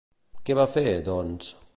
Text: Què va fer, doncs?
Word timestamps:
Què 0.49 0.55
va 0.59 0.65
fer, 0.77 0.85
doncs? 1.11 1.53